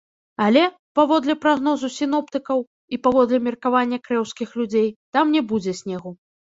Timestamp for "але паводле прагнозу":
0.45-1.91